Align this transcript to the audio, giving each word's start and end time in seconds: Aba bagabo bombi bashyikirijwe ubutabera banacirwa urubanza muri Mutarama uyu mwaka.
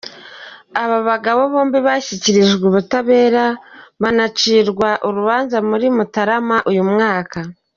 Aba 0.83 0.97
bagabo 1.09 1.41
bombi 1.53 1.79
bashyikirijwe 1.87 2.63
ubutabera 2.71 3.45
banacirwa 4.01 4.89
urubanza 5.07 5.57
muri 5.69 5.85
Mutarama 5.95 6.57
uyu 6.69 6.83
mwaka. 6.91 7.39